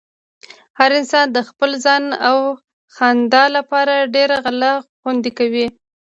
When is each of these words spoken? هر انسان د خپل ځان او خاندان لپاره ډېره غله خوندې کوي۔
هر 0.79 0.89
انسان 0.99 1.27
د 1.31 1.37
خپل 1.49 1.71
ځان 1.85 2.03
او 2.29 2.37
خاندان 2.95 3.49
لپاره 3.57 3.93
ډېره 4.15 4.35
غله 4.45 4.71
خوندې 4.99 5.31
کوي۔ 5.37 5.65